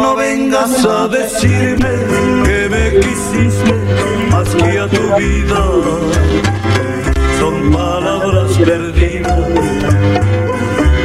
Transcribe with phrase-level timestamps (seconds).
[0.00, 1.90] No vengas a decirme
[2.44, 3.74] que me quisiste
[4.30, 5.60] más que a tu vida.
[7.38, 9.40] Son palabras perdidas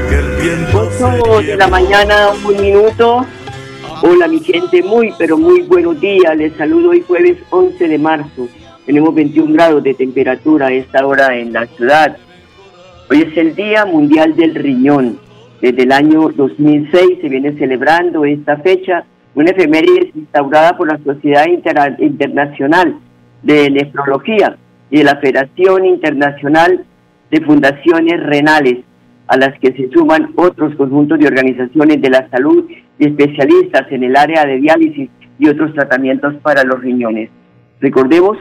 [0.09, 3.25] que el viento se 8 de la mañana, un minuto.
[4.01, 6.35] Hola mi gente, muy pero muy buenos días.
[6.37, 8.47] Les saludo hoy jueves 11 de marzo.
[8.85, 12.17] Tenemos 21 grados de temperatura a esta hora en la ciudad.
[13.09, 15.24] Hoy es el Día Mundial del Riñón.
[15.61, 21.45] Desde el año 2006 se viene celebrando esta fecha, una efeméride instaurada por la Sociedad
[21.47, 22.95] Inter- Internacional
[23.41, 24.57] de Nefrología
[24.89, 26.85] y de la Federación Internacional
[27.31, 28.79] de Fundaciones Renales,
[29.27, 32.65] a las que se suman otros conjuntos de organizaciones de la salud
[32.99, 35.09] y especialistas en el área de diálisis
[35.39, 37.29] y otros tratamientos para los riñones.
[37.81, 38.37] Recordemos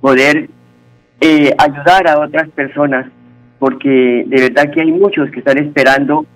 [0.00, 0.48] poder
[1.20, 3.06] eh, ayudar a otras personas,
[3.58, 6.26] porque de verdad que hay muchos que están esperando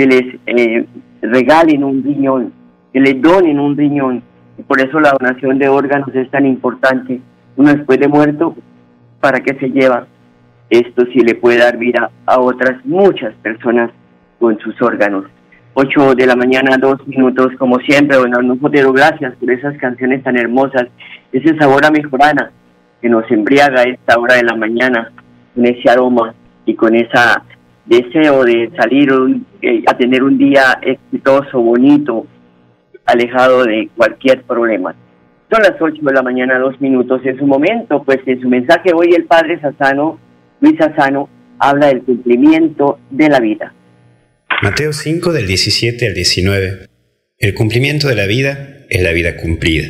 [0.00, 0.86] que les eh,
[1.20, 2.54] regalen un riñón,
[2.90, 4.22] que les donen un riñón.
[4.56, 7.20] Y por eso la donación de órganos es tan importante.
[7.56, 8.56] Uno después de muerto,
[9.20, 10.06] ¿para qué se lleva?
[10.70, 13.90] Esto sí le puede dar vida a otras muchas personas
[14.38, 15.26] con sus órganos.
[15.74, 20.22] 8 de la mañana, dos minutos, como siempre, don Arnulfo Otero, gracias por esas canciones
[20.22, 20.86] tan hermosas,
[21.30, 22.50] ese sabor a mejorana
[23.02, 25.12] que nos embriaga a esta hora de la mañana,
[25.54, 26.34] con ese aroma
[26.64, 27.42] y con esa
[27.90, 32.26] deseo de salir un- eh, a tener un día exitoso, bonito,
[33.04, 34.94] alejado de cualquier problema.
[35.52, 37.20] Son las 8 de la mañana, dos minutos.
[37.24, 40.18] En su momento, pues en su mensaje hoy el padre Sassano,
[40.60, 41.28] Luis Sassano,
[41.58, 43.74] habla del cumplimiento de la vida.
[44.62, 46.86] Mateo 5 del 17 al 19.
[47.38, 49.88] El cumplimiento de la vida es la vida cumplida.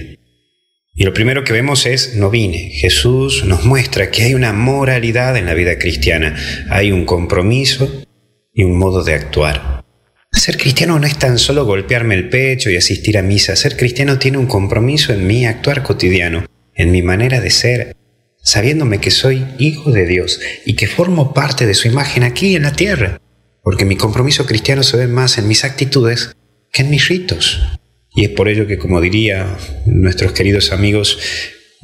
[0.95, 2.71] Y lo primero que vemos es no vine.
[2.71, 6.37] Jesús nos muestra que hay una moralidad en la vida cristiana,
[6.69, 8.05] hay un compromiso
[8.53, 9.85] y un modo de actuar.
[10.33, 14.19] Ser cristiano no es tan solo golpearme el pecho y asistir a misa, ser cristiano
[14.19, 17.97] tiene un compromiso en mi actuar cotidiano, en mi manera de ser,
[18.43, 22.63] sabiéndome que soy hijo de Dios y que formo parte de su imagen aquí en
[22.63, 23.21] la tierra
[23.63, 26.37] porque mi compromiso cristiano se ve más en mis actitudes
[26.73, 27.80] que en mis ritos.
[28.15, 29.57] Y es por ello que, como diría
[29.87, 31.19] nuestros queridos amigos,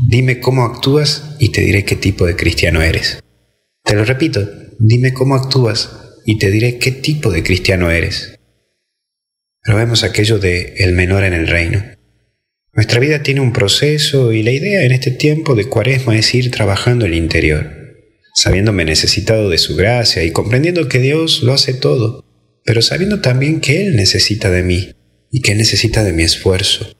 [0.08, 3.22] dime cómo actúas y te diré qué tipo de cristiano eres.
[3.84, 4.48] Te lo repito,
[4.78, 5.90] dime cómo actúas
[6.24, 8.38] y te diré qué tipo de cristiano eres.
[9.62, 11.82] Pero vemos aquello de el menor en el reino.
[12.72, 16.50] Nuestra vida tiene un proceso y la idea en este tiempo de cuaresma es ir
[16.50, 17.86] trabajando el interior
[18.36, 22.22] sabiéndome necesitado de su gracia y comprendiendo que Dios lo hace todo,
[22.64, 24.92] pero sabiendo también que Él necesita de mí
[25.36, 26.90] y que Él necesita de mi esfuerzo,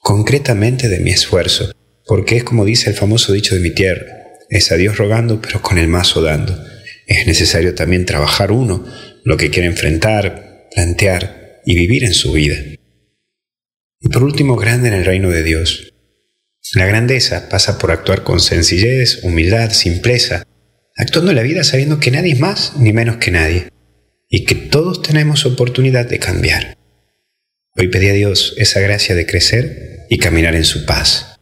[0.00, 1.72] concretamente de mi esfuerzo,
[2.04, 4.04] porque es como dice el famoso dicho de mi tierra,
[4.50, 6.62] es a Dios rogando pero con el mazo dando.
[7.06, 8.84] Es necesario también trabajar uno
[9.24, 12.56] lo que quiere enfrentar, plantear y vivir en su vida.
[13.98, 15.94] Y por último, grande en el reino de Dios.
[16.74, 20.42] La grandeza pasa por actuar con sencillez, humildad, simpleza,
[20.98, 23.68] actuando en la vida sabiendo que nadie es más ni menos que nadie,
[24.28, 26.76] y que todos tenemos oportunidad de cambiar.
[27.78, 31.38] Hoy pedí a Dios esa gracia de crecer y caminar en su paz.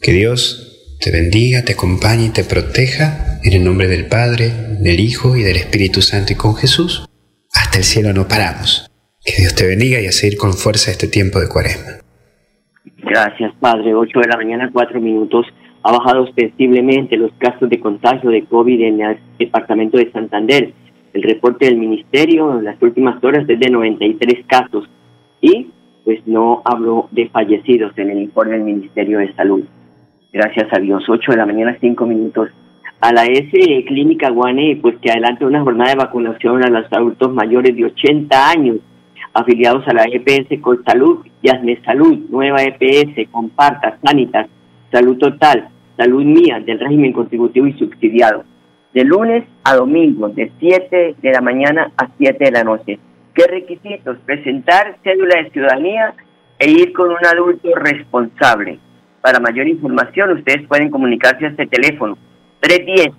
[0.00, 5.00] Que Dios te bendiga, te acompañe y te proteja en el nombre del Padre, del
[5.00, 7.08] Hijo y del Espíritu Santo y con Jesús.
[7.52, 8.88] Hasta el cielo no paramos.
[9.24, 11.90] Que Dios te bendiga y a seguir con fuerza este tiempo de cuaresma.
[12.98, 13.96] Gracias, Padre.
[13.96, 15.46] 8 de la mañana, 4 minutos.
[15.82, 20.72] Ha bajado ostensiblemente los casos de contagio de COVID en el departamento de Santander.
[21.12, 24.88] El reporte del ministerio en las últimas horas es de 93 casos
[25.42, 25.66] y
[26.04, 29.64] pues no habló de fallecidos en el informe del Ministerio de Salud.
[30.32, 32.48] Gracias a Dios, 8 de la mañana, 5 minutos.
[33.00, 33.50] A la S
[33.86, 38.50] Clínica Guane, pues que adelante una jornada de vacunación a los adultos mayores de 80
[38.50, 38.78] años
[39.34, 44.48] afiliados a la EPS con Salud y Salud, Nueva EPS, Comparta, Sanitas,
[44.90, 48.44] Salud Total, Salud Mía, del régimen contributivo y subsidiado.
[48.94, 52.98] De lunes a domingo, de 7 de la mañana a 7 de la noche.
[53.34, 54.18] ¿Qué requisitos?
[54.26, 56.14] Presentar cédula de ciudadanía
[56.58, 58.78] e ir con un adulto responsable.
[59.20, 62.18] Para mayor información, ustedes pueden comunicarse a este teléfono
[62.60, 63.14] 310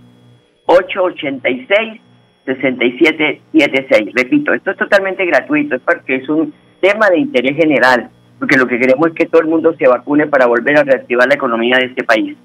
[0.65, 2.01] 886
[2.45, 4.13] 6776.
[4.13, 8.67] Repito, esto es totalmente gratuito, es porque es un tema de interés general, porque lo
[8.67, 11.77] que queremos es que todo el mundo se vacune para volver a reactivar la economía
[11.77, 12.35] de este país.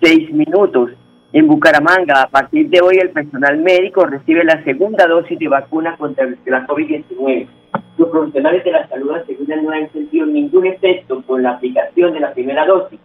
[0.00, 0.90] 6 minutos.
[1.32, 5.96] En Bucaramanga, a partir de hoy, el personal médico recibe la segunda dosis de vacuna
[5.96, 7.48] contra la COVID-19
[7.96, 12.20] los profesionales de la salud aseguran no han sentido ningún efecto con la aplicación de
[12.20, 12.98] la primera dosis.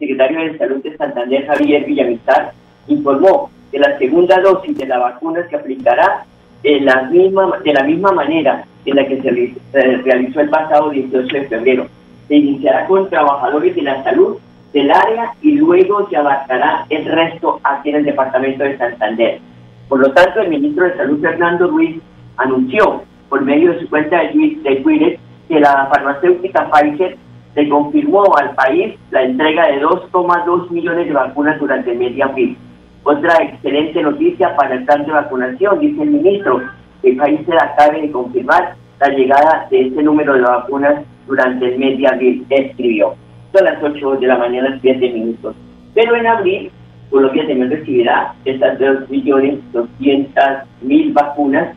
[0.00, 2.52] El secretario de Salud de Santander, Javier Villamizar,
[2.86, 6.24] informó que la segunda dosis de la vacuna se aplicará
[6.62, 11.26] en la misma, de la misma manera en la que se realizó el pasado 18
[11.26, 11.86] de febrero.
[12.28, 14.38] Se iniciará con trabajadores de la salud
[14.72, 19.40] del área y luego se abarcará el resto en el departamento de Santander.
[19.88, 22.00] Por lo tanto, el ministro de Salud, Fernando Ruiz,
[22.36, 24.28] anunció por medio de su cuenta de
[24.82, 25.18] Twitter
[25.48, 27.16] que la farmacéutica Pfizer
[27.54, 32.56] le confirmó al país la entrega de 2,2 millones de vacunas durante el abril.
[33.02, 36.60] Otra excelente noticia para el plan de vacunación, dice el ministro,
[37.02, 41.98] que Pfizer acaba de confirmar la llegada de este número de vacunas durante el mes
[41.98, 43.14] de abril, escribió.
[43.52, 45.54] Son las 8 de la mañana, 7 minutos.
[45.94, 46.70] Pero en abril,
[47.10, 51.76] Colombia también recibirá estas 2.200.000 vacunas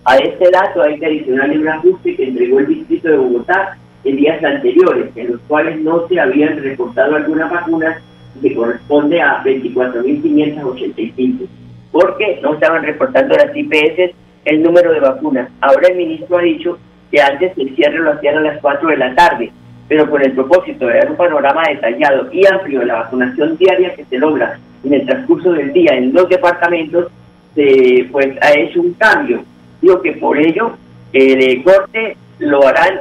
[0.08, 4.16] A este dato hay que adicionar un ajuste que entregó el distrito de Bogotá en
[4.16, 8.02] días anteriores, en los cuales no se habían reportado algunas vacunas
[8.40, 11.46] que corresponde a 24.585,
[11.92, 14.14] porque no estaban reportando las IPS
[14.46, 15.50] el número de vacunas.
[15.60, 16.78] Ahora el ministro ha dicho
[17.10, 19.52] que antes el cierre lo hacían a las 4 de la tarde,
[19.88, 23.94] pero con el propósito de dar un panorama detallado y amplio de la vacunación diaria
[23.94, 27.08] que se logra en el transcurso del día en los departamentos,
[27.54, 29.44] se, pues ha hecho un cambio.
[29.80, 30.72] Digo que por ello
[31.12, 33.00] el corte lo harán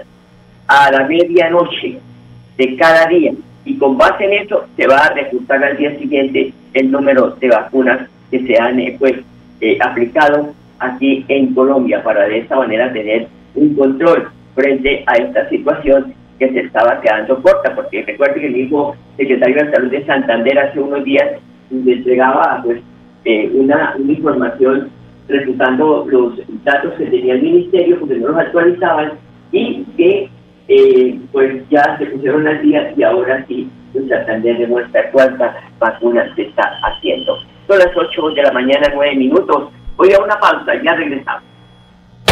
[0.67, 2.00] a la medianoche
[2.57, 3.34] de cada día.
[3.65, 7.50] Y con base en eso se va a reajustar al día siguiente el número de
[7.50, 9.15] vacunas que se han eh, pues
[9.62, 15.50] eh, aplicado aquí en Colombia para de esta manera tener un control frente a esta
[15.50, 20.05] situación que se estaba quedando corta, porque recuerde que el mismo secretario de Salud de
[20.05, 21.27] Santander hace unos días
[21.72, 22.79] le entregaba pues
[23.25, 24.89] eh, una, una información
[25.27, 29.13] resultando los datos que tenía el ministerio, porque no los actualizaban,
[29.51, 30.29] y que
[30.67, 36.29] eh, pues ya se pusieron al día y ahora sí pues Santander demuestra cuántas vacunas
[36.36, 37.38] se está haciendo.
[37.67, 39.69] Son las 8 de la mañana, 9 minutos.
[39.96, 41.43] Voy a una pausa, ya regresamos.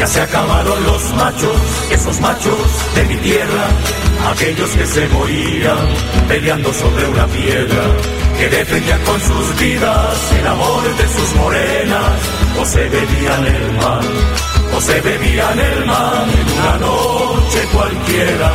[0.00, 1.60] Ya se acabaron los machos,
[1.92, 3.66] esos machos de mi tierra,
[4.32, 5.76] aquellos que se morían
[6.26, 7.82] peleando sobre una piedra,
[8.38, 12.18] que defendían con sus vidas el amor de sus morenas,
[12.58, 14.00] o se bebían el mar,
[14.74, 18.52] o se bebían el mar en una noche cualquiera.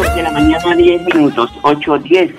[0.00, 2.34] 8 de la mañana, 10 minutos, 8.10.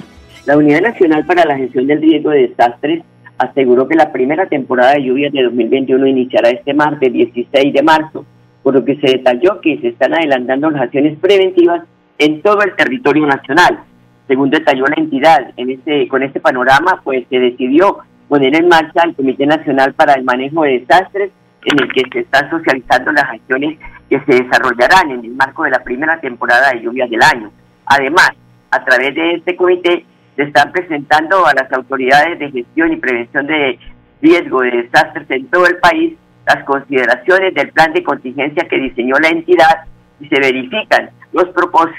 [0.47, 3.03] La Unidad Nacional para la Gestión del Riesgo de Desastres
[3.37, 8.25] aseguró que la primera temporada de lluvias de 2021 iniciará este martes 16 de marzo,
[8.63, 11.83] por lo que se detalló que se están adelantando las acciones preventivas
[12.17, 13.79] en todo el territorio nacional.
[14.27, 19.03] Según detalló la entidad, en este, con este panorama, pues se decidió poner en marcha
[19.05, 21.31] el Comité Nacional para el Manejo de Desastres,
[21.63, 23.77] en el que se están socializando las acciones
[24.09, 27.51] que se desarrollarán en el marco de la primera temporada de lluvias del año.
[27.85, 28.31] Además,
[28.71, 30.05] a través de este comité
[30.37, 33.79] se están presentando a las autoridades de gestión y prevención de
[34.21, 36.13] riesgo de desastres en todo el país
[36.45, 39.85] las consideraciones del plan de contingencia que diseñó la entidad
[40.19, 41.47] y se verifican los,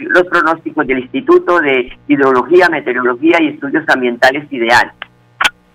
[0.09, 4.93] los pronósticos del Instituto de Hidrología, Meteorología y Estudios Ambientales IDEAL.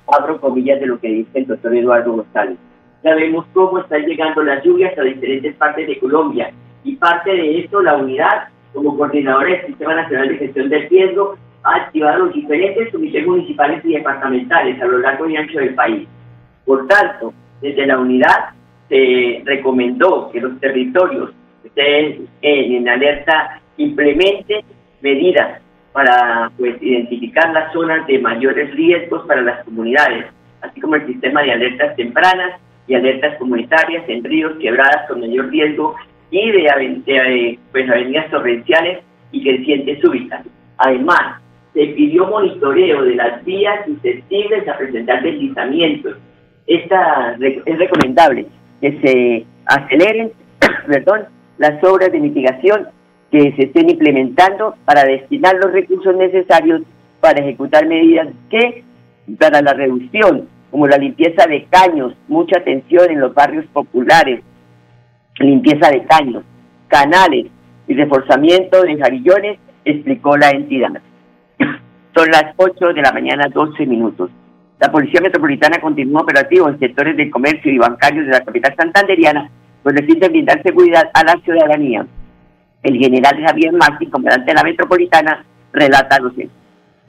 [0.07, 2.57] Abro comillas de lo que dice el doctor Eduardo González.
[3.03, 6.51] Sabemos cómo están llegando las lluvias a diferentes partes de Colombia
[6.85, 11.37] y parte de esto la unidad como coordinadora del Sistema Nacional de Gestión del Riesgo
[11.63, 16.07] ha activado diferentes comités municipales y departamentales a lo largo y ancho del país.
[16.65, 18.49] Por tanto, desde la unidad
[18.89, 24.61] se recomendó que los territorios que estén en alerta implementen
[25.01, 25.61] medidas
[25.93, 30.25] para pues, identificar las zonas de mayores riesgos para las comunidades,
[30.61, 35.49] así como el sistema de alertas tempranas y alertas comunitarias en ríos, quebradas con mayor
[35.49, 35.95] riesgo
[36.31, 40.45] y de, de pues, avenidas torrenciales y crecientes súbitas.
[40.77, 41.42] Además,
[41.73, 46.17] se pidió monitoreo de las vías susceptibles a presentar deslizamientos.
[46.67, 48.45] Esta, es recomendable
[48.79, 50.31] que se aceleren
[50.87, 51.25] perdón,
[51.57, 52.87] las obras de mitigación
[53.31, 56.81] que se estén implementando para destinar los recursos necesarios
[57.19, 58.83] para ejecutar medidas que,
[59.39, 64.41] para la reducción, como la limpieza de caños, mucha atención en los barrios populares,
[65.39, 66.43] limpieza de caños,
[66.87, 67.47] canales
[67.87, 71.01] y reforzamiento de jarillones, explicó la entidad.
[72.15, 74.29] Son las 8 de la mañana, 12 minutos.
[74.79, 79.49] La Policía Metropolitana continúa operativo en sectores del comercio y bancarios de la capital santanderiana
[79.81, 82.05] con el fin de brindar seguridad a la ciudadanía.
[82.83, 86.51] El general Javier Martín, comandante de la Metropolitana, relata los hechos.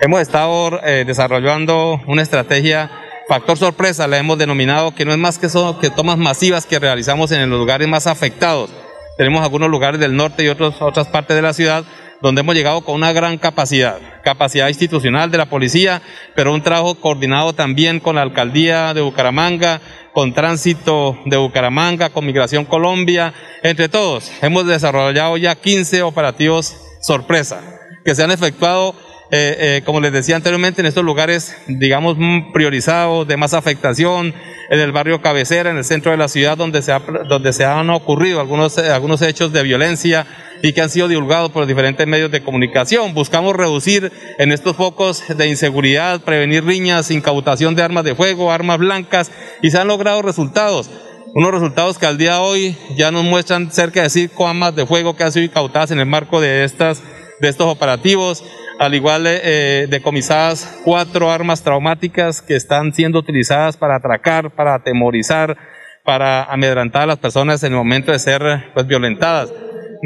[0.00, 2.90] Hemos estado eh, desarrollando una estrategia
[3.28, 6.78] factor sorpresa, la hemos denominado, que no es más que, son, que tomas masivas que
[6.78, 8.70] realizamos en los lugares más afectados.
[9.16, 11.84] Tenemos algunos lugares del norte y otros, otras partes de la ciudad
[12.24, 16.00] donde hemos llegado con una gran capacidad, capacidad institucional de la policía,
[16.34, 19.82] pero un trabajo coordinado también con la alcaldía de Bucaramanga,
[20.14, 24.32] con Tránsito de Bucaramanga, con Migración Colombia, entre todos.
[24.40, 27.60] Hemos desarrollado ya 15 operativos sorpresa
[28.06, 28.94] que se han efectuado
[29.30, 32.16] eh, eh, como les decía anteriormente, en estos lugares, digamos,
[32.52, 34.32] priorizados, de más afectación,
[34.70, 37.64] en el barrio cabecera, en el centro de la ciudad, donde se, ha, donde se
[37.64, 40.26] han ocurrido algunos, algunos hechos de violencia
[40.62, 43.14] y que han sido divulgados por diferentes medios de comunicación.
[43.14, 48.78] Buscamos reducir en estos focos de inseguridad, prevenir riñas, incautación de armas de fuego, armas
[48.78, 49.30] blancas,
[49.62, 50.90] y se han logrado resultados
[51.36, 54.86] unos resultados que al día de hoy ya nos muestran cerca de cinco armas de
[54.86, 57.02] fuego que han sido incautadas en el marco de, estas,
[57.40, 58.44] de estos operativos
[58.78, 65.56] al igual eh, decomisadas cuatro armas traumáticas que están siendo utilizadas para atracar, para atemorizar,
[66.04, 69.52] para amedrantar a las personas en el momento de ser pues, violentadas.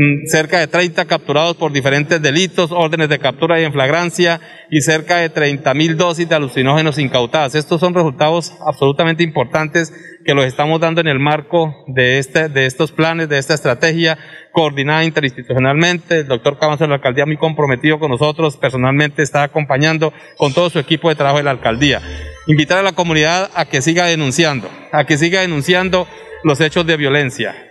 [0.00, 4.40] Mm, cerca de 30 capturados por diferentes delitos, órdenes de captura y en flagrancia
[4.70, 7.56] y cerca de 30 mil dosis de alucinógenos incautadas.
[7.56, 9.92] Estos son resultados absolutamente importantes
[10.24, 14.16] que los estamos dando en el marco de, este, de estos planes, de esta estrategia
[14.52, 16.20] coordinada interinstitucionalmente.
[16.20, 20.70] El doctor Cabanzo de la alcaldía muy comprometido con nosotros, personalmente está acompañando con todo
[20.70, 22.00] su equipo de trabajo de la alcaldía.
[22.46, 26.06] Invitar a la comunidad a que siga denunciando, a que siga denunciando
[26.44, 27.67] los hechos de violencia,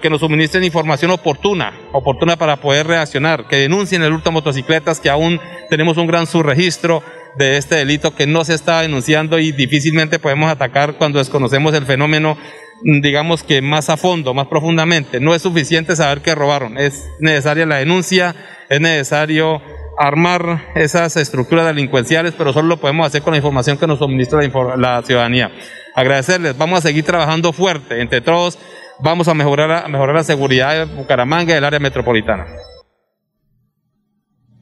[0.00, 5.00] que nos suministren información oportuna, oportuna para poder reaccionar, que denuncien el hurto de motocicletas,
[5.00, 7.02] que aún tenemos un gran subregistro
[7.36, 11.86] de este delito que no se está denunciando y difícilmente podemos atacar cuando desconocemos el
[11.86, 12.36] fenómeno,
[12.82, 15.20] digamos que más a fondo, más profundamente.
[15.20, 18.34] No es suficiente saber que robaron, es necesaria la denuncia,
[18.68, 19.62] es necesario
[19.98, 24.40] armar esas estructuras delincuenciales, pero solo lo podemos hacer con la información que nos suministra
[24.76, 25.50] la, ciudadanía.
[25.94, 28.58] Agradecerles, vamos a seguir trabajando fuerte, entre todos
[29.02, 32.46] vamos a mejorar, a mejorar la seguridad de Bucaramanga y del área metropolitana.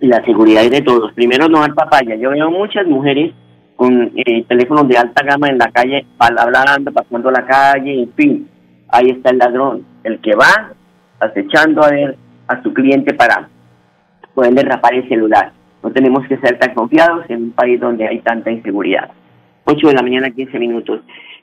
[0.00, 1.12] La seguridad es de todos.
[1.12, 2.14] Primero no dar papaya.
[2.16, 3.34] Yo veo muchas mujeres
[3.76, 8.48] con eh, teléfonos de alta gama en la calle, hablando, pasando la calle, en fin.
[8.88, 10.72] Ahí está el ladrón, el que va
[11.18, 12.16] acechando a ver
[12.48, 13.48] a su cliente para
[14.34, 15.52] pueden derrapar el celular.
[15.82, 19.10] No tenemos que ser tan confiados en un país donde hay tanta inseguridad.
[19.64, 21.00] 8 de la mañana, 15 minutos.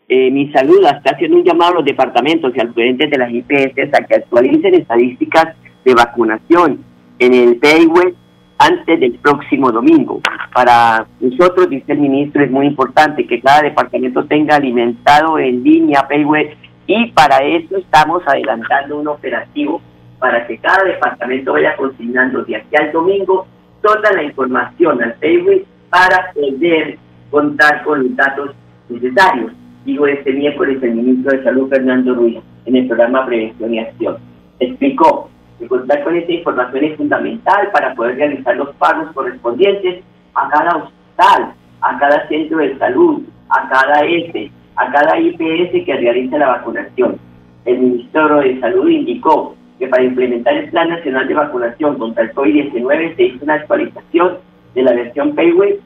[0.10, 3.18] Eh, mi salud está haciendo un llamado a los departamentos y a los gerentes de
[3.18, 6.80] las IPS a que actualicen estadísticas de vacunación
[7.20, 8.16] en el PayWeb
[8.58, 10.22] antes del próximo domingo.
[10.54, 16.08] Para nosotros, dice el ministro, es muy importante que cada departamento tenga alimentado en línea
[16.08, 16.56] PayWeb
[16.88, 19.82] y para eso estamos adelantando un operativo
[20.20, 23.46] para que cada departamento vaya consignando de aquí al domingo
[23.82, 26.98] toda la información al Facebook para poder
[27.30, 28.56] contar con los datos
[28.88, 29.52] necesarios.
[29.88, 34.17] Digo, este miércoles el ministro de Salud, Fernando Ruiz, en el programa Prevención y Acción,
[34.60, 40.03] explicó que contar con esta información es fundamental para poder realizar los pagos correspondientes
[40.34, 45.98] a cada hospital, a cada centro de salud, a cada ESE, a cada IPS que
[45.98, 47.17] realice la vacunación.
[47.63, 52.34] El ministro de Salud indicó que para implementar el Plan Nacional de Vacunación contra el
[52.34, 54.39] COVID-19 se hizo una actualización
[54.75, 55.79] de la versión Payweb,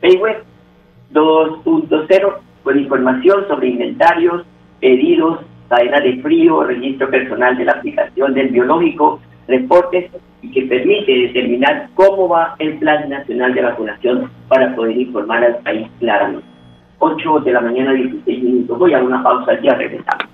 [0.00, 0.42] Payweb
[1.12, 2.34] 2.0
[2.64, 4.44] con información sobre inventarios,
[4.80, 10.10] pedidos, cadena de frío, registro personal de la aplicación del biológico, reportes
[10.42, 15.58] y que permite determinar cómo va el Plan Nacional de Vacunación para poder informar al
[15.58, 16.46] país claramente.
[16.98, 18.78] 8 de la mañana, 16 minutos.
[18.78, 20.33] Voy a una pausa, ya regresamos.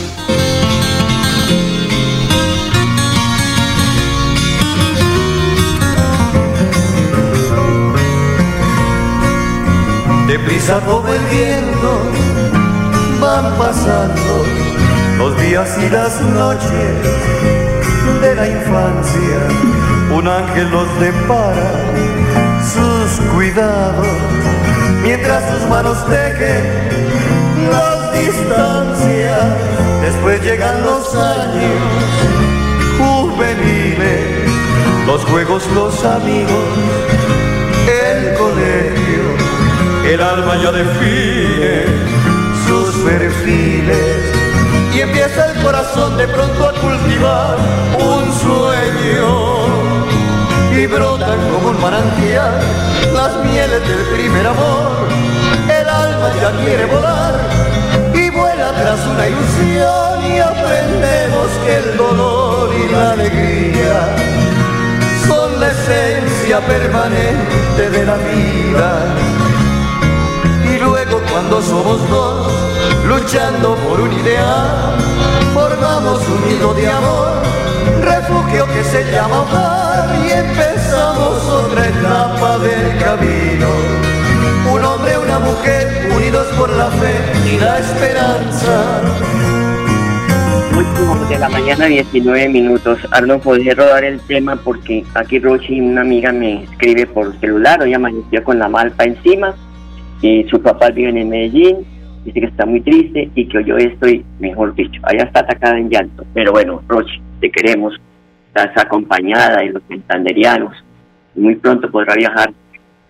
[10.31, 12.03] Deprisa como el viento
[13.19, 14.45] van pasando
[15.17, 16.93] los días y las noches
[18.21, 19.39] de la infancia.
[20.15, 21.73] Un ángel los depara
[22.63, 24.07] sus cuidados
[25.03, 26.63] mientras sus manos tejen
[27.69, 29.47] las distancias.
[30.01, 31.75] Después llegan los años
[32.97, 34.47] juveniles,
[35.05, 37.10] los juegos, los amigos,
[40.05, 41.85] el alma ya define
[42.67, 44.31] sus perfiles
[44.93, 47.57] y empieza el corazón de pronto a cultivar
[47.99, 49.61] un sueño
[50.75, 52.59] y brotan como un manantial
[53.13, 55.07] las mieles del primer amor.
[55.67, 57.39] El alma ya quiere volar
[58.13, 64.15] y vuela tras una ilusión y aprendemos que el dolor y la alegría
[65.27, 68.50] son la esencia permanente de la vida.
[71.81, 72.47] Somos dos,
[73.07, 74.97] luchando por un ideal,
[75.51, 77.41] formamos un nido de amor,
[78.03, 83.67] refugio que se llama hogar y empezamos otra etapa del camino.
[84.71, 87.15] Un hombre, una mujer, unidos por la fe
[87.51, 89.01] y la esperanza.
[90.77, 92.99] 8 de la mañana, 19 minutos.
[93.09, 97.81] Arno, podés rodar el tema porque aquí Rochi, una amiga, me escribe por celular.
[97.81, 99.55] Hoy amaneció con la malpa encima
[100.21, 101.85] y su papá vive en Medellín.
[102.23, 105.89] Dice que está muy triste y que yo estoy, mejor dicho, allá está atacada en
[105.89, 106.23] llanto.
[106.33, 107.99] Pero bueno, Rochi, te queremos.
[108.47, 110.73] Estás acompañada de los santanderianos.
[111.35, 112.51] Muy pronto podrá viajar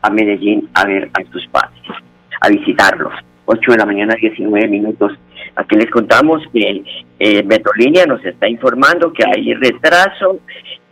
[0.01, 1.81] a Medellín a ver a tus padres,
[2.39, 3.13] a visitarlos.
[3.45, 5.13] 8 de la mañana, 19 minutos.
[5.55, 6.83] Aquí les contamos que
[7.19, 10.39] eh, Metrolínea nos está informando que hay retraso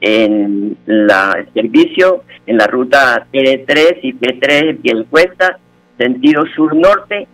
[0.02, 5.60] en la, el servicio en la ruta T3 y P3 Cuesta,
[6.00, 7.28] sentido sur-norte.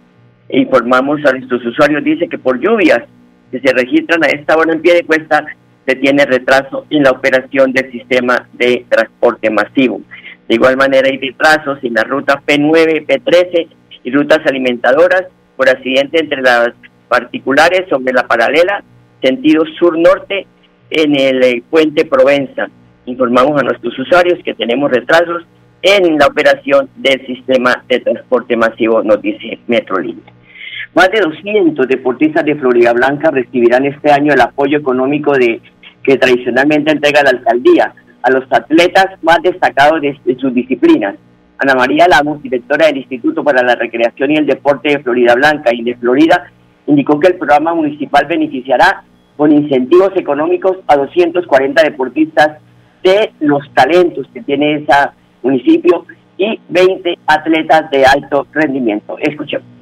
[0.50, 3.04] Informamos a nuestros usuarios, dice que por lluvias
[3.52, 5.46] que se registran a esta hora en pie de cuesta,
[5.86, 10.02] se tiene retraso en la operación del sistema de transporte masivo.
[10.48, 13.68] De igual manera hay retrasos en la ruta P9, P13
[14.04, 15.26] y rutas alimentadoras
[15.56, 16.70] por accidente entre las
[17.08, 18.84] particulares sobre la paralela,
[19.22, 20.48] sentido sur-norte
[20.90, 22.68] en el puente Provenza.
[23.06, 25.44] Informamos a nuestros usuarios que tenemos retrasos
[25.88, 30.34] en la operación del sistema de transporte masivo, nos dice Metrolínea.
[30.96, 35.62] Más de 200 deportistas de Florida Blanca recibirán este año el apoyo económico de
[36.02, 37.94] que tradicionalmente entrega la alcaldía
[38.24, 41.18] a los atletas más destacados de, sus disciplinas.
[41.60, 45.70] Ana María Lamos, directora del Instituto para la Recreación y el Deporte de Florida Blanca
[45.72, 46.52] y de Florida,
[46.88, 49.04] indicó que el programa municipal beneficiará
[49.38, 52.58] con incentivos económicos a 240 deportistas
[53.04, 54.92] de los talentos que tiene ese
[55.46, 56.06] municipio
[56.38, 59.16] y 20 atletas de alto rendimiento.
[59.20, 59.76] Escuchemos.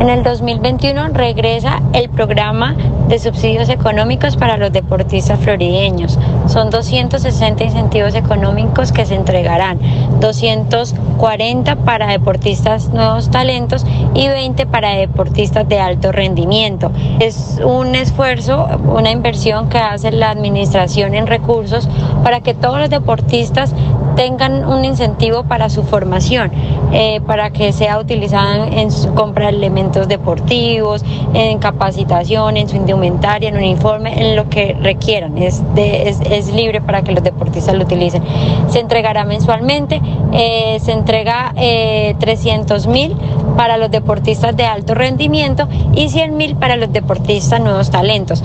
[0.00, 2.74] En el 2021 regresa el programa
[3.08, 6.18] de subsidios económicos para los deportistas florideños.
[6.46, 9.78] Son 260 incentivos económicos que se entregarán,
[10.20, 16.90] 240 para deportistas nuevos talentos y 20 para deportistas de alto rendimiento.
[17.18, 21.90] Es un esfuerzo, una inversión que hace la administración en recursos
[22.24, 23.74] para que todos los deportistas
[24.20, 26.52] tengan un incentivo para su formación,
[26.92, 31.02] eh, para que sea utilizada en su compra de elementos deportivos,
[31.32, 35.38] en capacitación, en su indumentaria, en uniforme, en lo que requieran.
[35.38, 38.22] Es, es, libre para que los deportistas lo utilicen.
[38.68, 40.02] Se entregará mensualmente,
[40.34, 43.16] eh, se entrega 300 eh, mil
[43.56, 48.42] para los deportistas de alto rendimiento y 100 mil para los deportistas nuevos talentos.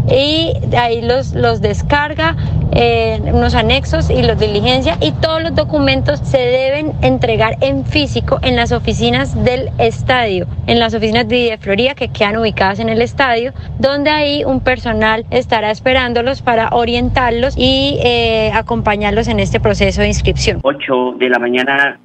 [0.09, 2.37] y ahí los, los descarga,
[2.73, 8.39] eh, unos anexos y los diligencia y todos los documentos se deben entregar en físico
[8.43, 13.03] en las oficinas del estadio, en las oficinas de Idefloría que quedan ubicadas en el
[13.03, 20.01] estadio, donde ahí un personal estará esperándolos para orientarlos y eh, acompañarlos en este proceso
[20.03, 20.61] de inscripción.
[20.63, 21.99] 8 de la mañana,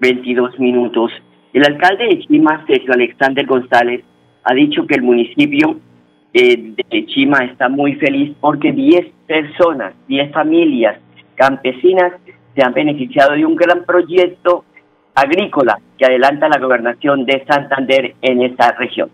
[0.00, 1.12] 22 minutos.
[1.52, 4.02] El alcalde de Chima, Sergio Alexander González,
[4.44, 5.76] ha dicho que el municipio
[6.34, 10.98] eh, de Chima está muy feliz porque 10 personas, 10 familias
[11.34, 12.12] campesinas
[12.54, 14.64] se han beneficiado de un gran proyecto
[15.14, 19.10] agrícola que adelanta la gobernación de Santander en esta región.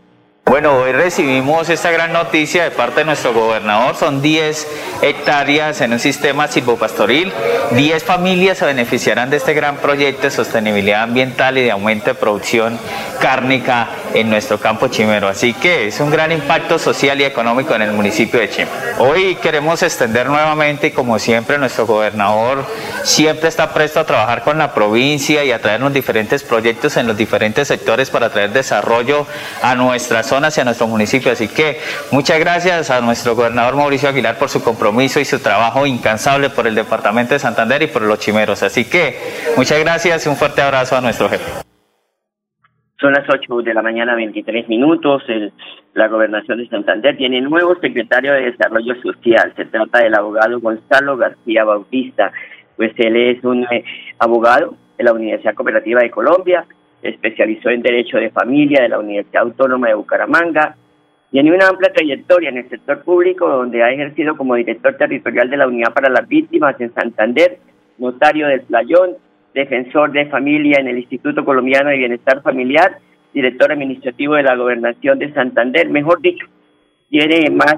[0.48, 3.96] Bueno, hoy recibimos esta gran noticia de parte de nuestro gobernador.
[3.96, 4.66] Son 10
[5.02, 7.30] hectáreas en un sistema silvopastoril.
[7.72, 12.14] 10 familias se beneficiarán de este gran proyecto de sostenibilidad ambiental y de aumento de
[12.14, 12.78] producción
[13.20, 15.28] cárnica en nuestro campo chimero.
[15.28, 18.70] Así que es un gran impacto social y económico en el municipio de Chima.
[19.00, 22.64] Hoy queremos extender nuevamente y como siempre nuestro gobernador
[23.04, 27.18] siempre está presto a trabajar con la provincia y a traernos diferentes proyectos en los
[27.18, 29.26] diferentes sectores para traer desarrollo
[29.62, 31.32] a nuestra zona y a nuestro municipio.
[31.32, 31.78] Así que
[32.12, 36.66] muchas gracias a nuestro gobernador Mauricio Aguilar por su compromiso y su trabajo incansable por
[36.66, 38.62] el departamento de Santander y por los chimeros.
[38.62, 39.18] Así que
[39.56, 41.66] muchas gracias y un fuerte abrazo a nuestro jefe.
[43.00, 45.22] Son las 8 de la mañana, 23 minutos.
[45.94, 49.52] la gobernación de Santander tiene nuevo secretario de Desarrollo Social.
[49.56, 52.32] Se trata del abogado Gonzalo García Bautista.
[52.76, 53.84] Pues él es un eh,
[54.18, 56.64] abogado de la Universidad Cooperativa de Colombia,
[57.02, 60.76] especializó en Derecho de Familia de la Universidad Autónoma de Bucaramanga.
[61.30, 65.56] Tiene una amplia trayectoria en el sector público, donde ha ejercido como director territorial de
[65.56, 67.58] la Unidad para las Víctimas en Santander,
[67.98, 69.16] notario del Playón,
[69.54, 72.98] defensor de familia en el Instituto Colombiano de Bienestar Familiar,
[73.32, 76.46] director administrativo de la Gobernación de Santander, mejor dicho,
[77.10, 77.76] tiene más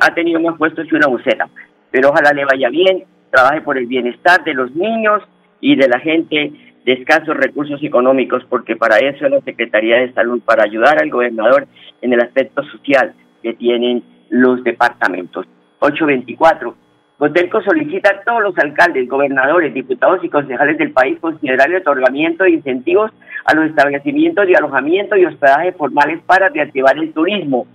[0.00, 1.48] ha tenido más puestos que una buceta,
[1.90, 5.22] pero ojalá le vaya bien, trabaje por el bienestar de los niños
[5.60, 6.52] y de la gente
[6.88, 11.10] de escasos recursos económicos, porque para eso es la Secretaría de Salud, para ayudar al
[11.10, 11.68] gobernador
[12.00, 15.44] en el aspecto social que tienen los departamentos.
[15.80, 16.74] 824
[17.18, 22.44] Cotelco solicita a todos los alcaldes, gobernadores, diputados y concejales del país considerar el otorgamiento
[22.44, 23.10] de incentivos
[23.44, 27.66] a los establecimientos de alojamiento y hospedaje formales para reactivar el turismo.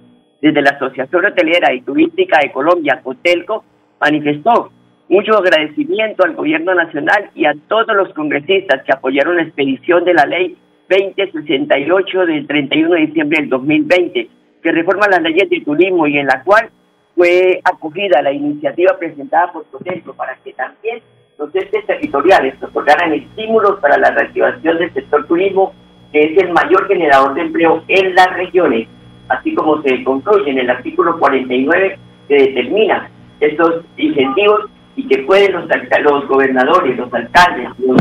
[0.41, 3.63] Desde la Asociación Hotelera y Turística de Colombia, Cotelco,
[4.01, 4.71] manifestó
[5.09, 10.13] mucho agradecimiento al gobierno nacional y a todos los congresistas que apoyaron la expedición de
[10.13, 10.57] la ley
[10.89, 14.29] 2068 del 31 de diciembre del 2020,
[14.61, 16.69] que reforma las leyes de turismo y en la cual
[17.15, 21.01] fue acogida la iniciativa presentada por Protecto para que también
[21.37, 25.73] los entes territoriales otorgaran estímulos para la reactivación del sector turismo,
[26.11, 28.87] que es el mayor generador de empleo en las regiones,
[29.29, 35.53] así como se concluye en el artículo 49 que determina estos incentivos y que pueden
[35.53, 35.65] los,
[36.03, 37.97] los gobernadores, los alcaldes, los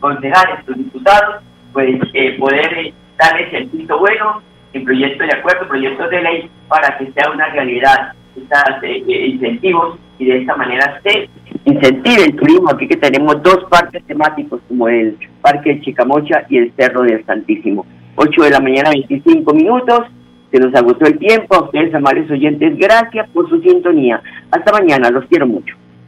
[0.00, 6.10] concejales, los diputados, pues eh, poder darles el visto bueno en proyectos de acuerdo, proyectos
[6.10, 11.00] de ley, para que sea una realidad estos eh, eh, incentivos y de esta manera
[11.02, 11.28] se
[11.64, 12.70] incentive el turismo.
[12.70, 17.24] Aquí que tenemos dos parques temáticos como el Parque de Chicamocha y el Cerro del
[17.24, 17.86] Santísimo.
[18.16, 20.00] 8 de la mañana, 25 minutos.
[20.50, 21.54] Se nos agotó el tiempo.
[21.54, 24.22] A ustedes, amables oyentes, gracias por su sintonía.
[24.50, 25.76] Hasta mañana, los quiero mucho.